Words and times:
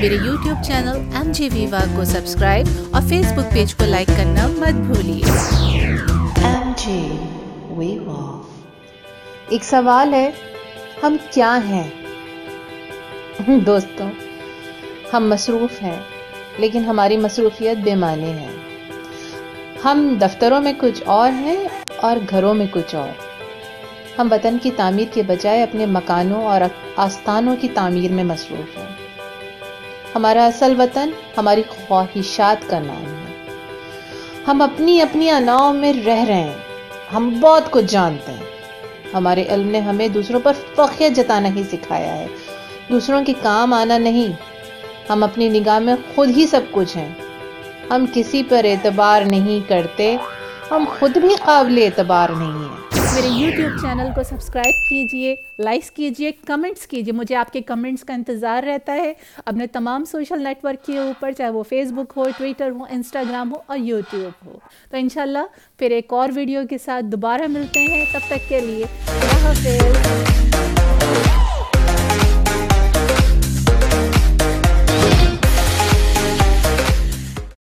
میرے 0.00 0.14
YouTube 0.14 0.56
channel 0.64 0.96
M 1.14 1.32
G 1.32 1.48
Viva 1.52 1.80
کو 1.96 2.04
subscribe 2.04 2.66
اور 2.90 3.02
فیس 3.08 3.32
بک 3.32 3.52
پیج 3.52 3.74
کو 3.74 3.84
لائک 3.84 4.08
کرنا 4.16 4.46
مت 4.46 4.74
بھولیے۔ 4.74 5.22
ایک 9.48 9.64
سوال 9.64 10.14
ہے، 10.14 10.30
ہم 11.02 11.16
کیا 11.30 11.58
ہیں؟ 11.68 11.90
دوستوں، 13.66 14.10
ہم 15.12 15.28
مصروف 15.28 15.82
ہیں، 15.82 16.00
لیکن 16.58 16.84
ہماری 16.84 17.16
مصروفیت 17.16 17.78
بے 17.78 17.94
معنی 17.94 18.30
ہے 18.30 18.48
ہم 19.84 20.14
دفتروں 20.20 20.60
میں 20.60 20.72
کچھ 20.78 21.02
اور 21.06 21.32
ہیں 21.32 21.68
اور 21.96 22.16
گھروں 22.30 22.54
میں 22.54 22.66
کچھ 22.70 22.94
اور۔ 22.94 23.08
ہم 24.18 24.28
وطن 24.30 24.56
کی 24.62 24.70
تعمیر 24.76 25.14
کے 25.14 25.22
بجائے 25.22 25.62
اپنے 25.62 25.86
مکانوں 25.86 26.44
اور 26.44 26.60
آستانوں 26.96 27.56
کی 27.60 27.68
تعمیر 27.74 28.12
میں 28.12 28.24
مصروف 28.24 28.78
ہیں۔ 28.78 28.84
ہمارا 30.16 30.46
اصل 30.46 30.80
وطن، 30.80 31.10
ہماری 31.38 31.62
خواہشات 31.68 32.70
کا 32.70 32.78
نام 32.78 33.04
ہے۔ 33.04 33.48
ہم 34.48 34.62
اپنی 34.62 35.00
اپنی 35.00 35.30
اناؤں 35.30 35.74
میں 35.74 35.92
رہ 35.92 36.24
رہے 36.28 36.34
ہیں، 36.34 36.54
ہم 37.16 37.40
بہت 37.40 37.62
کچھ 37.70 37.84
جانتے 37.84 38.32
ہیں۔ 38.32 38.42
ہمارے 39.14 39.44
علم 39.48 39.68
نے 39.68 39.80
ہمیں 39.80 40.08
دوسروں 40.08 40.40
پر 40.40 40.52
فخر 40.76 41.08
جتانا 41.08 41.48
ہی 41.48 41.62
سکھایا 41.72 42.14
ہے۔ 42.14 42.26
دوسروں 42.88 43.24
کے 43.24 43.32
کام 43.42 43.72
آنا 43.72 43.98
نہیں، 43.98 44.32
ہم 45.12 45.24
اپنی 45.24 45.48
نگاہ 45.48 45.78
میں 45.78 45.96
خود 46.14 46.28
ہی 46.36 46.46
سب 46.46 46.60
کچھ 46.70 46.96
ہیں۔ 46.96 47.14
ہم 47.90 48.04
کسی 48.12 48.42
پر 48.48 48.64
اعتبار 48.64 49.22
نہیں 49.22 49.68
کرتے، 49.68 50.16
ہم 50.70 50.84
خود 50.98 51.18
بھی 51.18 51.34
قابل 51.44 51.82
اعتبار 51.82 52.28
نہیں 52.30 52.68
ہیں۔ 52.68 52.95
میرے 53.16 53.28
یوٹیوب 53.28 53.80
چینل 53.80 54.08
کو 54.14 54.22
سبسکرائب 54.22 54.88
کیجیے، 54.88 55.36
لائکس 55.58 55.90
کیجیے، 55.90 56.32
کمنٹس 56.46 56.86
کیجیے، 56.86 57.12
مجھے 57.12 57.34
آپ 57.34 57.52
کے 57.52 57.60
کمنٹس 57.60 58.04
کا 58.04 58.14
انتظار 58.14 58.62
رہتا 58.62 58.92
ہے۔ 58.92 59.12
اپنے 59.46 59.66
تمام 59.66 60.04
سوشل 60.04 60.42
نیٹ 60.42 60.64
ورک 60.64 60.86
کے 60.86 60.98
اوپر، 60.98 61.32
چاہے 61.32 61.50
وہ 61.50 61.62
فیس 61.62 61.92
بک 61.92 62.12
ہو 62.16 62.24
ٹویٹر 62.38 62.70
ہو 62.70 62.84
انسٹاگرام 62.90 63.52
ہو 63.52 63.56
اور 63.66 63.78
یوٹیوب 63.78 64.46
ہو۔ 64.46 64.58
تو 64.90 64.96
انشاءاللہ 64.96 65.44
پھر 65.78 65.90
ایک 65.90 66.12
اور 66.12 66.28
ویڈیو 66.34 66.60
کے 66.70 66.78
ساتھ 66.78 67.04
دوبارہ 67.04 67.46
ملتے 67.48 67.80
ہیں۔ 67.80 68.04
تب 68.12 68.20
تک 68.28 68.48
کے 68.48 68.60
لیے 68.60 68.84
اللہ 68.84 69.46
حافظ۔ 69.46 70.95